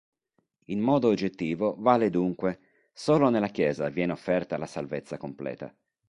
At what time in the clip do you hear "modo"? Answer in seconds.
0.79-1.09